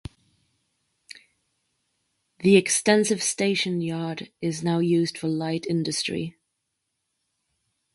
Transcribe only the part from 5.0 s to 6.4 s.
for light industry.